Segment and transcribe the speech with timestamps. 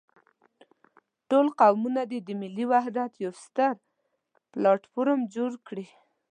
[1.29, 3.73] ټول قومونه دې د ملي وحدت يو ستر
[4.51, 5.87] پلاټ فورم جوړ کړي.